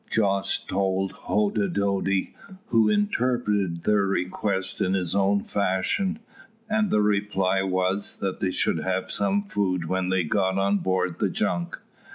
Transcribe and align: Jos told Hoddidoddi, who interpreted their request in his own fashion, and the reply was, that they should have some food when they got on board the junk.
Jos 0.09 0.57
told 0.57 1.13
Hoddidoddi, 1.13 2.33
who 2.69 2.89
interpreted 2.89 3.83
their 3.83 4.07
request 4.07 4.81
in 4.81 4.95
his 4.95 5.13
own 5.13 5.43
fashion, 5.43 6.17
and 6.67 6.89
the 6.89 7.03
reply 7.03 7.61
was, 7.61 8.17
that 8.17 8.39
they 8.39 8.49
should 8.49 8.79
have 8.79 9.11
some 9.11 9.43
food 9.43 9.85
when 9.85 10.09
they 10.09 10.23
got 10.23 10.57
on 10.57 10.77
board 10.79 11.19
the 11.19 11.29
junk. 11.29 11.77